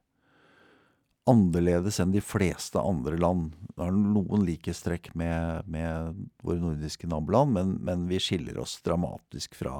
[1.30, 3.54] annerledes enn de fleste andre land.
[3.76, 9.58] Det har noen likhetstrekk med, med, våre nordiske naboland, men, men, vi skiller oss dramatisk
[9.60, 9.74] fra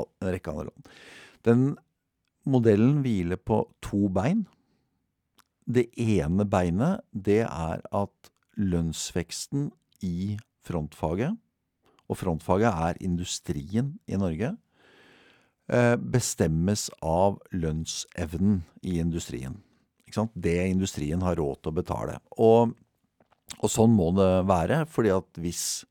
[0.00, 0.90] en rekke andre land.
[1.46, 1.66] Den
[2.50, 4.44] modellen hviler på to bein.
[5.70, 9.70] Det ene beinet, det er at lønnsveksten
[10.04, 11.38] i frontfaget,
[12.10, 14.52] og frontfaget er industrien i Norge,
[15.70, 19.60] eh, bestemmes av lønnsevnen i industrien
[20.34, 22.16] det industrien har råd til å betale.
[22.38, 22.74] Og,
[23.58, 25.84] og, sånn må det være, fordi at hvis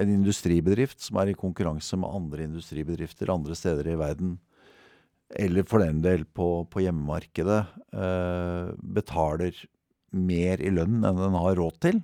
[0.00, 4.38] en industribedrift som er i konkurranse med andre industribedrifter andre steder i verden,
[5.30, 7.60] eller for den del på, på hjemmemarkedet,
[7.94, 9.54] eh, betaler
[10.10, 12.00] mer i lønn enn den har råd til,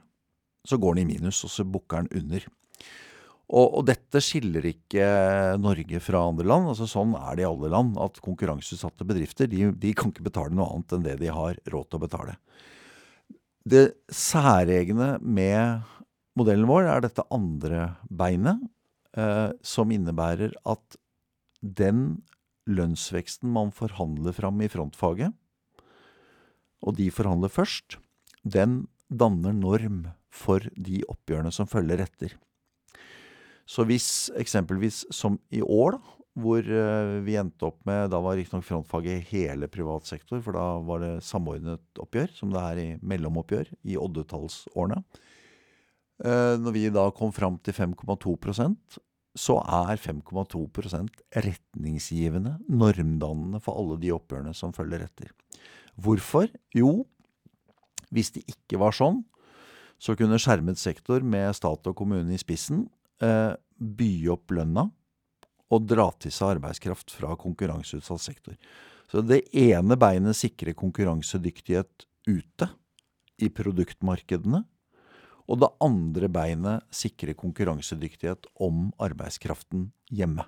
[0.67, 2.47] så går den i minus, og så bukker den under.
[3.47, 5.07] Og, og, dette skiller ikke
[5.63, 6.71] Norge fra andre land.
[6.73, 7.95] altså Sånn er det i alle land.
[8.03, 11.87] At konkurranseutsatte bedrifter de, de, kan ikke betale noe annet enn det de har råd
[11.87, 12.35] til å betale.
[13.67, 15.87] Det særegne med
[16.39, 18.61] modellen vår er dette andre beinet,
[19.17, 20.99] eh, som innebærer at
[21.63, 22.23] den
[22.67, 25.35] lønnsveksten man forhandler fram i frontfaget,
[26.87, 27.97] og de forhandler først,
[28.43, 32.35] den danner norm for de oppgjørene som følger etter.
[33.67, 38.37] Så hvis eksempelvis som i år, da, hvor eh, vi endte opp med Da var
[38.37, 42.89] riktignok frontfaget hele privat sektor, for da var det samordnet oppgjør, som det er i
[43.01, 45.01] mellomoppgjør i oddetallsårene.
[46.21, 49.01] Eh, når vi da kom fram til 5,2%
[49.37, 55.33] så er 5,2% retningsgivende, normdannende for alle de oppgjørene som følger etter.
[56.01, 56.49] Hvorfor?
[56.77, 57.05] Jo,
[58.09, 59.23] hvis det ikke var sånn,
[60.01, 62.87] så kunne skjermet sektor med stat og kommune i spissen
[63.21, 64.87] by opp lønna
[65.73, 68.57] og dra til seg arbeidskraft fra konkurranseutsatt sektor.
[69.11, 72.69] Så det ene beinet sikrer konkurransedyktighet ute
[73.43, 74.63] i produktmarkedene.
[75.47, 80.47] Og det andre beinet sikrer konkurransedyktighet om arbeidskraften hjemme.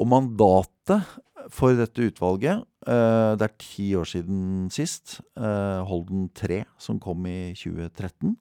[0.00, 1.04] Og mandatet
[1.52, 7.26] for dette utvalget, eh, det er ti år siden sist, eh, Holden 3, som kom
[7.26, 8.36] i 2013,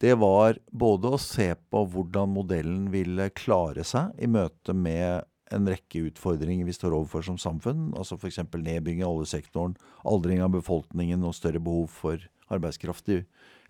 [0.00, 5.66] det var både å se på hvordan modellen ville klare seg i møte med en
[5.68, 8.38] rekke utfordringer vi står overfor som samfunn, altså f.eks.
[8.54, 9.74] nedbygging av oljesektoren,
[10.08, 13.18] aldring av befolkningen og større behov for arbeidskraft i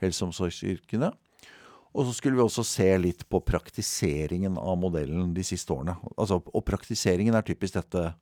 [0.03, 1.11] helse- og omsorgsyrkene.
[1.91, 5.97] Og så skulle vi også se litt på praktiseringen av modellen de siste årene.
[6.15, 8.13] Altså, og praktiseringen er typisk dette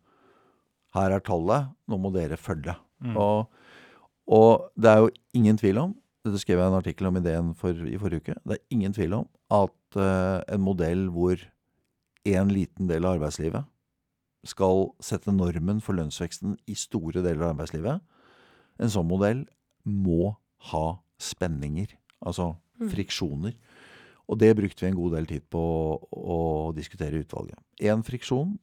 [0.96, 2.72] Her er tallet, nå må dere følge.
[3.04, 3.16] Mm.
[3.20, 3.50] Og,
[4.32, 5.90] og det er jo ingen tvil om
[6.28, 8.36] dette skrev jeg en artikkel om ideen for, i forrige uke.
[8.44, 9.26] Det er ingen tvil om
[9.58, 11.40] at uh, en modell hvor
[12.28, 13.66] en liten del av arbeidslivet
[14.46, 18.02] skal sette normen for lønnsveksten i store deler av arbeidslivet,
[18.78, 19.42] en sånn modell
[19.82, 20.36] må
[20.70, 20.86] ha
[21.22, 21.90] spenninger.
[22.22, 22.88] Altså mm.
[22.92, 23.56] friksjoner.
[24.28, 25.60] Og det brukte vi en god del tid på
[25.98, 26.38] å,
[26.76, 27.58] diskutere i utvalget.
[27.80, 28.58] Én friksjon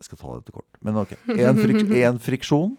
[0.00, 0.78] Jeg skal ta dette kort.
[0.82, 1.12] Men ok.
[1.30, 1.92] Én frik,
[2.26, 2.72] friksjon,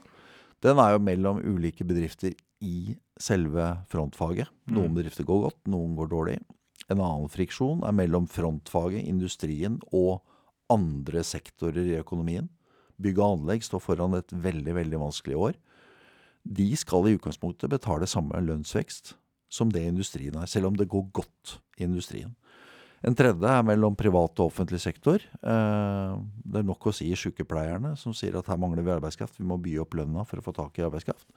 [0.66, 4.52] den er jo mellom ulike bedrifter i selve frontfaget.
[4.72, 4.98] Noen mm.
[4.98, 6.38] bedrifter går godt, noen går dårlig.
[6.92, 10.24] En annen friksjon er mellom frontfaget, industrien og
[10.72, 12.50] andre sektorer i økonomien.
[13.02, 15.60] Bygg og anlegg står foran et veldig, veldig vanskelig år.
[16.44, 19.16] De skal i utgangspunktet betale samme lønnsvekst
[19.54, 22.34] som det industrien er, selv om det går godt i industrien.
[23.04, 25.20] En tredje er mellom privat og offentlig sektor.
[25.20, 26.14] Eh,
[26.48, 29.42] det er nok å si sykepleierne, som sier at her mangler vi arbeidskraft.
[29.42, 31.28] Vi må by opp lønna for å få tak i arbeidskraft.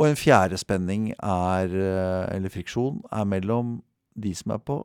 [0.00, 3.82] Og en fjerde spenning er, eh, eller friksjon, er mellom
[4.16, 4.80] de som er på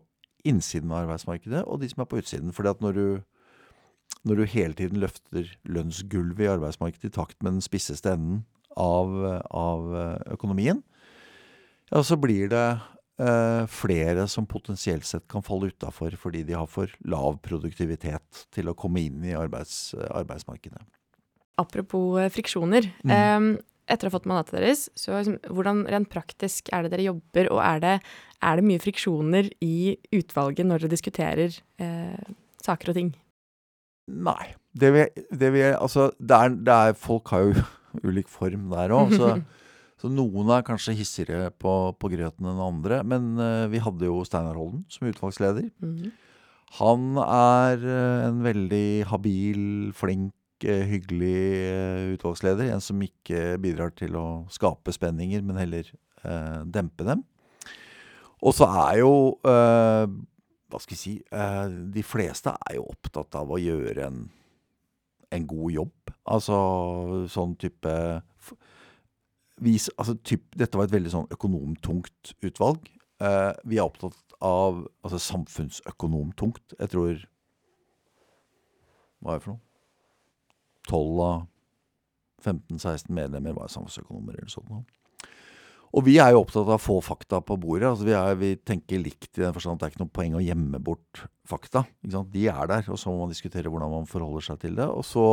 [0.46, 2.52] innsiden av arbeidsmarkedet, og de som er på utsiden.
[2.54, 3.22] Fordi at når du,
[4.28, 8.44] når du hele tiden løfter lønnsgulvet i arbeidsmarkedet i takt med den spisseste enden
[8.76, 9.16] av,
[9.56, 10.84] av eh, økonomien,
[11.94, 12.66] ja, så blir det
[13.22, 18.68] eh, flere som potensielt sett kan falle utafor fordi de har for lav produktivitet til
[18.68, 20.82] å komme inn i arbeids, arbeidsmarkedet.
[21.62, 22.90] Apropos eh, friksjoner.
[23.06, 23.16] Mm.
[23.16, 27.08] Eh, etter å ha fått mandatet deres, så liksom, hvordan rent praktisk er det dere
[27.10, 27.94] jobber, og er det,
[28.46, 32.34] er det mye friksjoner i utvalget når dere diskuterer eh,
[32.66, 33.12] saker og ting?
[34.12, 34.54] Nei.
[34.76, 37.66] Det vil, det vil Altså, det er, det er, folk har jo
[38.08, 39.36] ulik form der òg, så,
[40.02, 43.02] så, noen er kanskje hissigere på, på grøten enn andre.
[43.08, 45.70] Men uh, vi hadde jo Steinar Holden som utvalgsleder.
[45.82, 46.16] Mm -hmm.
[46.80, 50.34] Han er uh, en veldig habil, flink
[50.90, 51.38] hyggelig
[51.70, 52.72] eh, utvalgsleder.
[52.74, 55.88] En som ikke bidrar til å skape spenninger, men heller
[56.24, 57.24] eh, dempe dem.
[58.46, 59.12] Og så er jo
[59.48, 60.06] eh,
[60.70, 64.26] Hva skal vi si eh, De fleste er jo opptatt av å gjøre en,
[65.34, 66.16] en god jobb.
[66.36, 66.58] Altså
[67.32, 67.96] sånn type
[69.64, 72.90] vis, altså, typ, Dette var et veldig sånn økonomtungt utvalg.
[73.24, 76.76] Eh, vi er opptatt av altså samfunnsøkonomtungt.
[76.80, 77.24] Jeg tror
[79.24, 79.65] Hva er det for noe?
[80.90, 81.46] 12 av
[82.46, 84.86] 15-16 medlemmer var samfunnsøkonomer eller sånn.
[85.96, 87.88] Og vi er jo opptatt av å få fakta på bordet.
[87.88, 90.34] altså Vi, er, vi tenker likt i den forstand at det er ikke noe poeng
[90.36, 91.86] å gjemme bort fakta.
[92.04, 94.90] De er der, og så må man diskutere hvordan man forholder seg til det.
[94.92, 95.26] Og så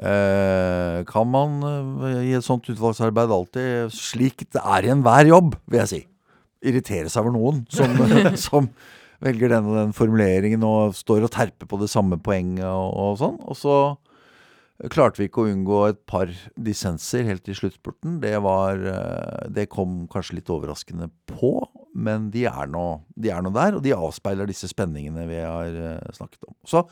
[0.00, 5.58] eh, kan man eh, i et sånt utvalgsarbeid alltid, slik det er i enhver jobb,
[5.68, 6.02] vil jeg si,
[6.72, 7.92] irritere seg over noen som,
[8.46, 8.72] som
[9.22, 13.20] velger den og den formuleringen og står og terper på det samme poenget og, og
[13.20, 13.38] sånn.
[13.46, 13.76] Og så
[14.90, 18.18] klarte vi ikke å unngå et par dissenser helt i sluttspurten.
[18.22, 21.54] Det var eh, Det kom kanskje litt overraskende på,
[21.94, 25.78] men de er nå, de er nå der, og de avspeiler disse spenningene vi har
[25.94, 26.56] eh, snakket om.
[26.66, 26.84] Så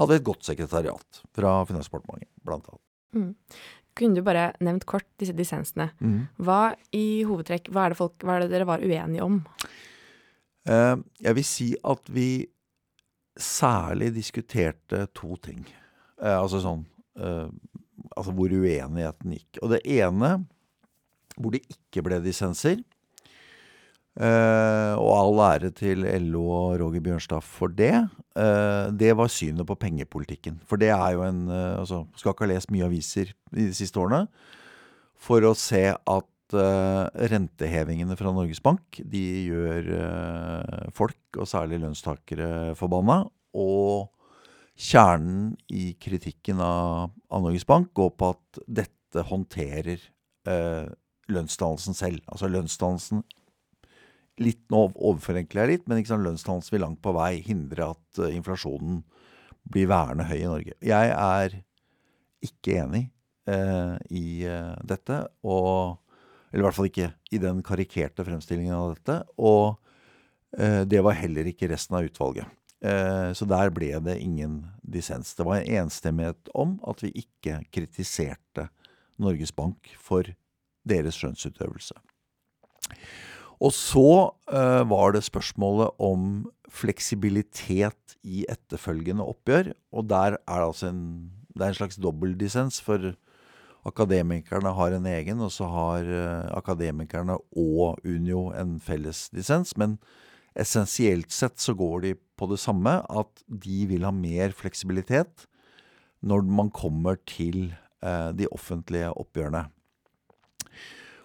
[0.00, 2.84] hadde vi et godt sekretariat fra Finansdepartementet, blant annet.
[3.14, 3.32] Mm.
[3.94, 5.92] Kunne du bare nevnt kort disse dissensene?
[6.02, 6.24] Mm.
[6.42, 9.44] Hva i hovedtrekk, hva er, det folk, hva er det dere var uenige om?
[10.68, 12.28] Eh, jeg vil si at vi
[13.36, 15.64] særlig diskuterte to ting.
[16.22, 16.84] Eh, altså sånn
[17.18, 17.48] eh,
[18.14, 19.58] Altså hvor uenigheten gikk.
[19.64, 20.28] Og det ene,
[21.38, 22.82] hvor det ikke ble dissenser,
[24.14, 27.96] Eh, og all ære til LO og Roger Bjørnstad for det.
[28.38, 30.60] Eh, det var synet på pengepolitikken.
[30.70, 33.98] For det er jo en eh, altså, Skal ikke ha lest mye aviser de siste
[33.98, 34.28] årene
[35.18, 41.80] for å se at eh, rentehevingene fra Norges Bank de gjør eh, folk, og særlig
[41.82, 43.22] lønnstakere, forbanna.
[43.58, 44.10] Og
[44.74, 49.98] kjernen i kritikken av, av Norges Bank går på at dette håndterer
[50.50, 50.86] eh,
[51.30, 52.22] lønnsdannelsen selv.
[52.28, 53.24] Altså lønnsdannelsen
[54.42, 58.32] litt Nå overforenkler jeg litt, men sant, lønnsdannelsen vil langt på vei hindre at uh,
[58.34, 59.04] inflasjonen
[59.70, 60.74] blir værende høy i Norge.
[60.82, 61.54] Jeg er
[62.42, 63.04] ikke enig
[64.10, 64.48] i
[64.88, 66.00] dette, og
[66.54, 69.16] Eller i hvert fall ikke i den karikerte fremstillingen av dette.
[69.42, 69.74] Og
[70.54, 72.46] det var heller ikke resten av utvalget.
[73.34, 75.32] Så der ble det ingen dissens.
[75.34, 78.68] Det var en enstemmighet om at vi ikke kritiserte
[79.18, 80.30] Norges Bank for
[80.86, 81.98] deres skjønnsutøvelse.
[83.62, 84.08] Og så
[84.52, 89.72] uh, var det spørsmålet om fleksibilitet i etterfølgende oppgjør.
[89.94, 91.04] Og der er det altså en,
[91.54, 93.14] det er en slags dobbeltdissens, for
[93.88, 99.74] akademikerne har en egen, og så har uh, akademikerne og Unio en felles lisens.
[99.80, 99.98] Men
[100.56, 105.46] essensielt sett så går de på det samme, at de vil ha mer fleksibilitet
[106.24, 109.66] når man kommer til uh, de offentlige oppgjørene.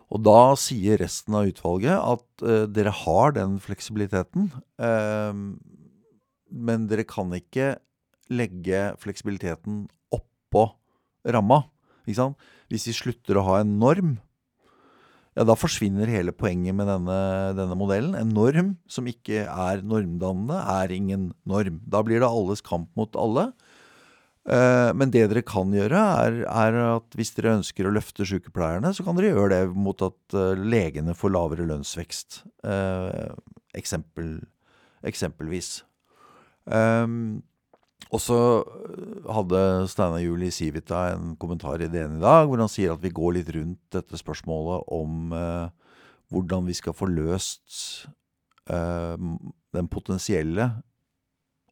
[0.09, 4.49] Og da sier resten av utvalget at uh, dere har den fleksibiliteten,
[4.81, 5.33] uh,
[6.49, 7.77] men dere kan ikke
[8.29, 10.69] legge fleksibiliteten oppå
[11.29, 11.63] ramma.
[12.05, 12.49] Ikke sant?
[12.71, 14.17] Hvis vi slutter å ha en norm,
[15.37, 17.17] ja, da forsvinner hele poenget med denne,
[17.55, 18.15] denne, modellen.
[18.17, 21.79] En norm som ikke er normdannende, er ingen norm.
[21.87, 23.49] Da blir det alles kamp mot alle.
[24.49, 28.91] Eh, men det dere kan gjøre, er, er, at hvis dere ønsker å løfte sykepleierne,
[28.95, 32.41] så kan dere gjøre det mot at uh, legene får lavere lønnsvekst.
[32.65, 33.29] Uh,
[33.77, 34.39] eksempel,
[35.05, 35.83] eksempelvis.
[36.65, 37.43] Um,
[38.09, 38.37] og så
[39.29, 43.03] hadde Steinar Juel i Civita en kommentar i DN i dag, hvor han sier at
[43.03, 45.91] vi går litt rundt dette spørsmålet om eh,
[46.33, 48.07] hvordan vi skal få løst
[48.69, 50.67] den potensielle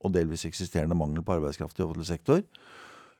[0.01, 2.41] og delvis eksisterende mangel på arbeidskraft i offentlig sektor.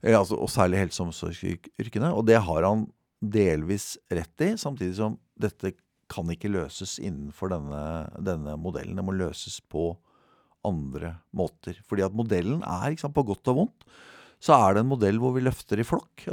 [0.02, 2.14] Altså, og særlig helse- og omsorgsyrkene.
[2.14, 2.88] Og det har han
[3.22, 5.74] delvis rett i, samtidig som dette
[6.10, 7.82] kan ikke løses innenfor denne,
[8.24, 8.96] denne modellen.
[8.96, 9.92] Det må løses på
[10.68, 11.80] andre måter.
[11.88, 13.88] Fordi at modellen er, sant, på godt og vondt,
[14.44, 16.28] så er det en modell hvor vi løfter i flokk.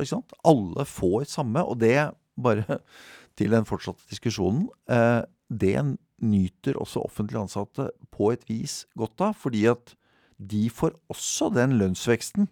[0.44, 1.96] Alle får samme, og det,
[2.36, 2.80] bare
[3.38, 5.76] til den fortsatte diskusjonen, eh, det
[6.24, 9.38] nyter også offentlig ansatte på et vis godt av.
[9.40, 9.96] Fordi at
[10.38, 12.48] de får også den lønnsveksten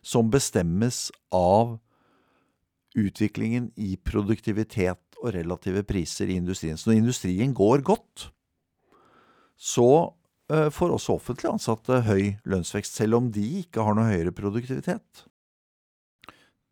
[0.00, 1.78] som bestemmes av
[2.98, 6.78] utviklingen i produktivitet og relative priser i industrien.
[6.78, 8.30] Så når industrien går godt,
[9.60, 10.12] så
[10.74, 15.24] får også offentlig ansatte høy lønnsvekst, selv om de ikke har noe høyere produktivitet.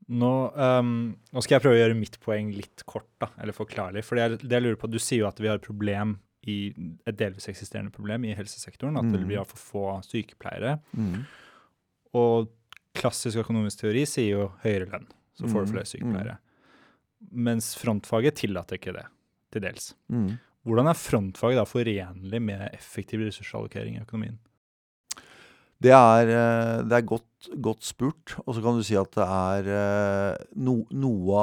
[0.08, 4.02] Nå, um, nå, skal jeg prøve å gjøre mitt poeng litt kort, da, eller forklarlig.
[4.06, 6.16] For det, det jeg lurer på, Du sier jo at vi har et problem
[6.48, 6.70] i
[7.04, 8.96] et delvis eksisterende problem i helsesektoren.
[8.96, 9.26] At mm.
[9.28, 10.78] vi har for få sykepleiere.
[10.96, 11.26] Mm.
[12.16, 12.48] Og
[12.98, 15.72] klassisk økonomisk teori sier jo høyere lønn, så får du mm.
[15.74, 16.38] flere sykepleiere.
[17.48, 19.04] Mens frontfaget tillater ikke det,
[19.52, 19.92] til dels.
[20.08, 20.30] Mm.
[20.68, 24.36] Hvordan er frontfaget da forenlig med effektiv ressursallokering i økonomien?
[25.78, 28.34] Det er, eh, det er godt, godt, spurt.
[28.44, 31.42] Og så kan du si at det er eh, no, noe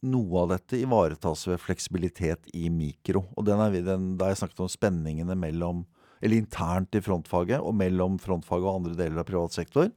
[0.00, 3.26] noe av dette ivaretas ved fleksibilitet i mikro.
[3.36, 5.84] Og den er, den, Da jeg snakket om spenningene mellom,
[6.20, 9.90] eller internt i frontfaget og mellom frontfaget og andre deler av privat sektor,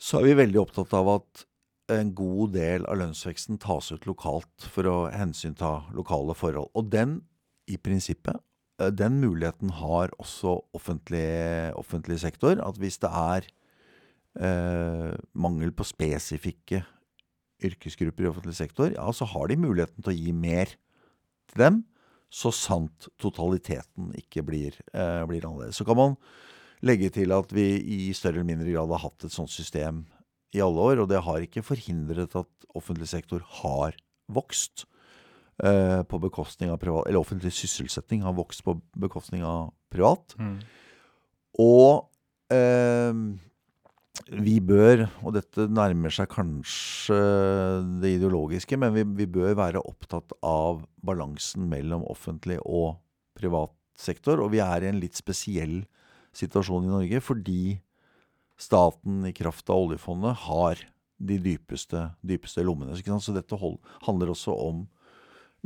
[0.00, 1.46] så er vi veldig opptatt av at
[1.90, 6.70] en god del av lønnsveksten tas ut lokalt for å hensynta lokale forhold.
[6.78, 7.18] Og den,
[7.70, 8.38] i prinsippet,
[8.80, 12.58] eh, den muligheten har også offentlig, offentlig sektor.
[12.66, 13.46] At hvis det er
[14.40, 16.84] eh, mangel på spesifikke
[17.60, 20.76] yrkesgrupper i offentlig sektor, ja, så har de muligheten til å gi mer
[21.50, 21.82] til dem,
[22.30, 25.76] så sant totaliteten ikke blir, eh, blir annerledes.
[25.76, 26.16] Så kan man
[26.82, 27.74] legge til at vi
[28.08, 30.06] i større eller mindre grad har hatt et sånt system
[30.54, 33.98] i alle år, og det har ikke forhindret at offentlig sektor har
[34.30, 34.86] vokst
[35.60, 40.32] på bekostning av privat Eller offentlig sysselsetting har vokst på bekostning av privat.
[40.40, 40.54] Mm.
[41.60, 42.08] Og
[42.54, 43.12] eh,
[44.30, 47.18] vi bør, og dette nærmer seg kanskje
[48.02, 53.00] det ideologiske, men vi, vi, bør være opptatt av balansen mellom offentlig og
[53.38, 54.42] privat sektor.
[54.44, 55.82] Og vi er i en litt spesiell
[56.36, 57.62] situasjon i Norge fordi
[58.60, 60.84] staten i kraft av oljefondet har
[61.20, 62.96] de dypeste, dypeste lommene.
[62.96, 64.84] Så dette hold, handler også om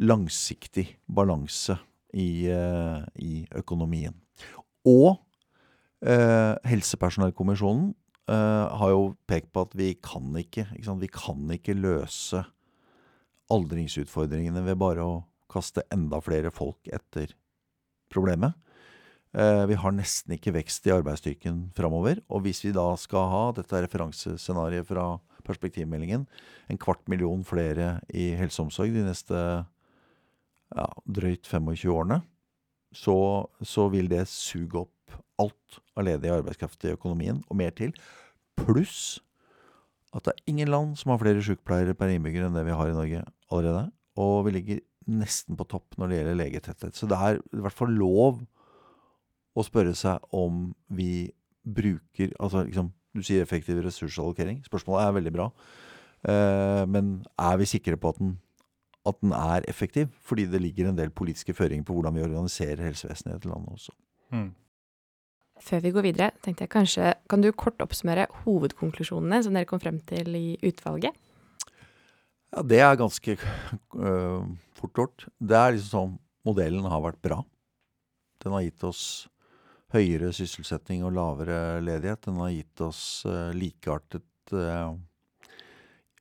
[0.00, 1.76] langsiktig balanse
[2.14, 4.14] i, eh, i økonomien.
[4.86, 5.20] Og
[6.04, 7.92] eh, Helsepersonellkommisjonen
[8.28, 12.44] eh, har jo pekt på at vi kan ikke, ikke vi kan ikke løse
[13.54, 15.14] aldringsutfordringene ved bare å
[15.52, 17.34] kaste enda flere folk etter
[18.12, 18.54] problemet.
[19.34, 22.20] Eh, vi har nesten ikke vekst i arbeidsstyrken framover.
[22.30, 25.06] Og hvis vi da skal ha dette referansescenarioet fra
[25.44, 26.26] perspektivmeldingen,
[26.70, 29.40] en kvart million flere i helseomsorg de neste
[30.72, 32.20] ja, drøyt 25 årene,
[32.94, 33.16] så,
[33.66, 37.94] så vil det suge opp alt av ledig arbeidskraft i økonomien, og mer til.
[38.58, 39.18] Pluss
[40.14, 42.90] at det er ingen land som har flere sykepleiere per innbygger enn det vi har
[42.90, 43.88] i Norge allerede.
[44.22, 46.94] Og vi ligger nesten på topp når det gjelder legetetthet.
[46.96, 48.44] Så det er i hvert fall lov
[49.54, 51.32] å spørre seg om vi
[51.64, 54.60] bruker Altså liksom, du sier effektiv ressursallokering.
[54.66, 55.46] Spørsmålet er veldig bra.
[56.28, 58.34] Eh, men er vi sikre på at den,
[59.06, 60.12] at den, er effektiv?
[60.24, 63.72] Fordi det ligger en del politiske føringer på hvordan vi organiserer helsevesenet i dette landet
[63.76, 63.92] også.
[64.32, 64.50] Mm.
[65.62, 69.80] Før vi går videre, tenkte jeg kanskje Kan du kort oppsummere hovedkonklusjonene som dere kom
[69.80, 71.14] frem til i utvalget?
[72.54, 74.42] Ja, Det er ganske øh,
[74.74, 75.26] fort gjort.
[75.38, 77.40] Det er liksom sånn modellen har vært bra.
[78.42, 79.04] Den har gitt oss
[79.94, 82.26] høyere sysselsetting og lavere ledighet.
[82.26, 84.94] Den har gitt oss øh, likeartet uh,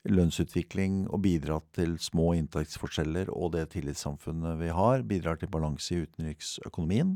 [0.10, 5.06] lønnsutvikling og bidratt til små inntektsforskjeller og det tillitssamfunnet vi har.
[5.08, 7.16] Bidrar til balanse i utenriksøkonomien.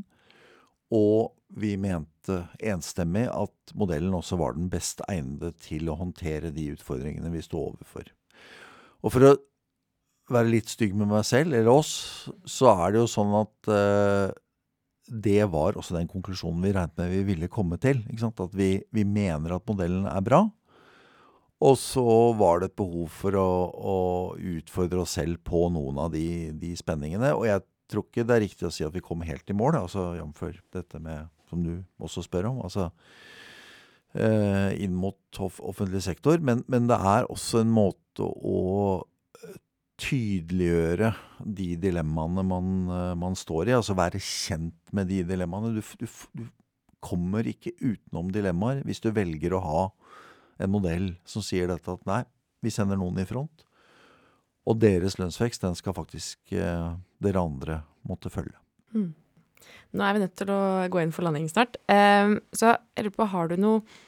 [0.94, 6.70] Og vi mente enstemmig at modellen også var den best egnede til å håndtere de
[6.72, 8.08] utfordringene vi sto overfor.
[9.04, 9.36] Og for å
[10.32, 14.36] være litt stygg med meg selv, eller oss, så er det jo sånn at eh,
[15.08, 18.02] det var også den konklusjonen vi regnet med vi ville komme til.
[18.28, 20.44] At vi, vi, mener at modellen er bra.
[21.64, 22.04] Og så
[22.38, 23.96] var det et behov for å, å
[24.36, 27.32] utfordre oss selv på noen av de, de, spenningene.
[27.34, 29.80] Og jeg tror ikke det er riktig å si at vi kom helt i mål,
[29.80, 30.62] altså jf.
[30.76, 32.62] dette med, som du også spør om.
[32.68, 32.90] altså
[34.14, 36.38] eh, inn mot offentlig sektor.
[36.38, 39.02] Men, men, det er også en måte å
[39.98, 41.10] tydeliggjøre
[41.42, 43.76] de dilemmaene man, eh, man, står i.
[43.78, 45.74] Altså være kjent med de dilemmaene.
[45.74, 46.06] Du, du,
[46.38, 46.46] du,
[46.98, 49.82] kommer ikke utenom dilemmaer hvis du velger å ha
[50.58, 52.22] en modell som sier dette at nei,
[52.64, 53.64] vi sender noen i front.
[54.68, 56.90] Og deres lønnsvekst, den skal faktisk eh,
[57.24, 58.58] dere andre måtte følge.
[58.92, 59.14] Mm.
[59.96, 60.60] Nå er vi nødt til å
[60.92, 61.78] gå inn for landing snart.
[61.88, 64.04] Eh, så jeg lurer på, har du noen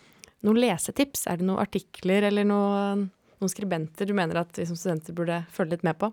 [0.46, 1.26] noe lesetips?
[1.28, 2.76] Er det noen artikler eller noe
[3.40, 6.10] noen skribenter du mener at vi som studenter burde følge litt med på?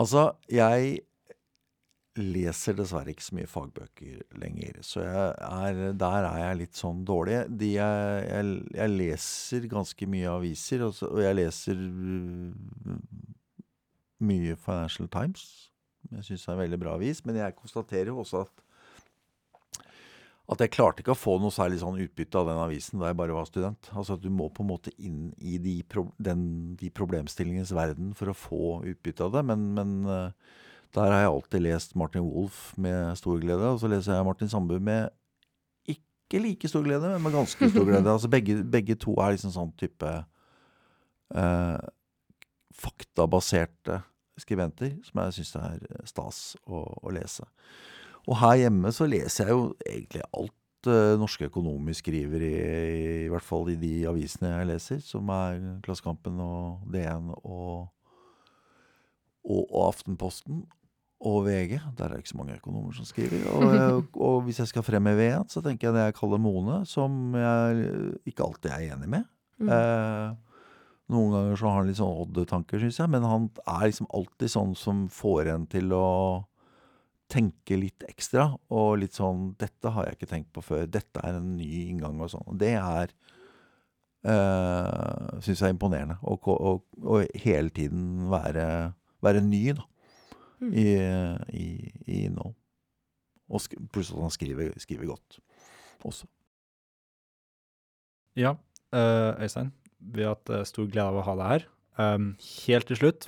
[0.00, 1.02] Altså, jeg
[2.18, 4.80] leser dessverre ikke så mye fagbøker lenger.
[4.84, 7.38] Så er, der er jeg litt sånn dårlig.
[7.48, 12.98] De jeg, jeg, jeg, leser ganske mye aviser, og, og jeg leser mm,
[14.28, 15.46] mye Financial Times.
[16.10, 17.22] Jeg syns det er en veldig bra avis.
[17.24, 18.62] Men jeg konstaterer jo også at
[20.52, 23.16] at jeg klarte ikke å få noe særlig sånn utbytte av den avisen da jeg
[23.20, 23.88] bare var student.
[23.94, 28.32] Altså at Du må på en måte inn i de, pro de problemstillingens verden for
[28.32, 29.44] å få utbytte av det.
[29.48, 30.58] Men, men uh,
[30.94, 33.70] der har jeg alltid lest Martin Wolff med stor glede.
[33.72, 35.08] Og så leser jeg Martin Sandbu med
[35.88, 38.12] ikke like stor glede, men med ganske stor glede.
[38.12, 40.12] altså begge, begge to er liksom sånn type
[41.34, 41.88] eh,
[42.76, 44.02] faktabaserte
[44.40, 47.46] skribenter som jeg syns er stas å, å lese.
[48.28, 52.52] Og her hjemme så leser jeg jo egentlig alt uh, norske økonomer skriver, i,
[53.24, 57.90] i, hvert fall i de avisene jeg leser, som er Klassekampen og DN og,
[59.42, 60.62] og, og Aftenposten
[61.22, 61.76] og VG.
[61.98, 63.44] Der er det ikke så mange økonomer som skriver.
[63.54, 67.36] Og, og hvis jeg skal fremheve én, så tenker jeg det jeg kaller Mone, som
[67.38, 67.90] jeg
[68.26, 69.28] ikke alltid er enig med.
[69.62, 69.70] Mm.
[69.70, 70.56] Eh,
[71.12, 74.52] noen ganger så har han litt sånn odd-tanker, syns jeg, men han er liksom alltid
[74.54, 76.08] sånn som får en til å
[77.32, 80.86] tenke litt ekstra, og litt sånn 'Dette har jeg ikke tenkt på før.
[80.86, 82.58] Dette er en ny inngang', og sånn.
[82.60, 83.14] Det er
[84.28, 86.18] uh, Syns jeg er imponerende.
[86.22, 88.92] Å hele tiden være,
[89.24, 89.86] være ny, da.
[90.62, 90.72] Mm.
[90.78, 90.86] I,
[91.58, 91.68] i,
[92.06, 92.54] i innhold.
[93.52, 95.40] Og pluss at han skriver, skriver, godt
[96.06, 96.28] også.
[98.38, 98.54] Ja,
[98.94, 99.72] uh, Øystein.
[99.98, 101.66] Vi har hatt uh, stor glede av å ha deg her.
[101.98, 102.32] Um,
[102.64, 103.26] helt til slutt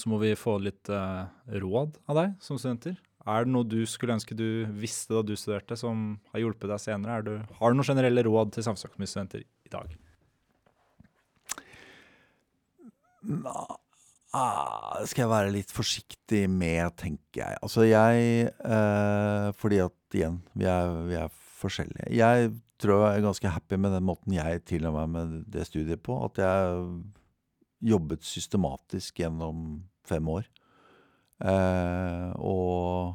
[0.00, 1.26] så må vi få litt uh,
[1.60, 2.94] råd av deg som studenter.
[3.28, 6.80] Er det noe du skulle ønske du visste da du studerte, som har hjulpet deg
[6.80, 7.18] senere?
[7.26, 9.92] Du, har du noen generelle råd til samfunnsøkonomistudenter i dag?
[14.30, 17.56] Ah, skal jeg være litt forsiktig med, tenker jeg.
[17.66, 21.26] Altså jeg eh, Fordi at igjen, vi er, vi er,
[21.60, 22.08] forskjellige.
[22.16, 22.48] Jeg
[22.80, 26.16] tror jeg er ganske happy med den måten jeg til meg med det studiet på.
[26.24, 26.56] At jeg
[27.84, 30.48] jobbet systematisk gjennom fem år.
[31.44, 33.12] Eh, og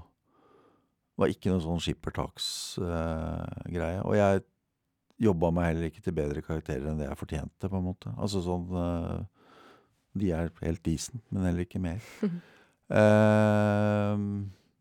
[1.17, 4.03] var ikke noe sånn skippertaksgreie.
[4.03, 4.43] og jeg
[5.25, 8.11] jobba meg heller ikke til bedre karakterer enn det jeg fortjente, på en måte.
[8.19, 9.21] Altså sånn eh,
[10.15, 12.03] De er helt decent, men heller ikke mer.
[12.23, 14.15] uh,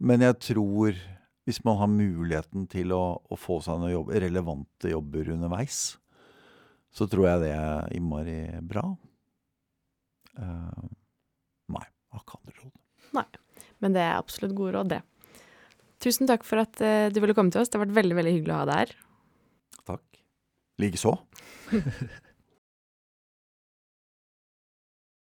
[0.05, 0.99] men jeg tror
[1.45, 5.81] hvis man har muligheten til å, å få seg noen jobb, relevante jobber underveis,
[6.95, 8.85] så tror jeg det er innmari bra.
[10.39, 10.87] Uh,
[11.75, 12.73] nei, har ikke andre råd.
[13.85, 15.03] Men det er absolutt gode råd, det.
[16.05, 17.69] Tusen takk for at uh, du ville komme til oss.
[17.69, 18.95] Det har vært veldig veldig hyggelig å ha deg her.
[19.93, 20.23] Takk.
[20.81, 21.13] Likeså.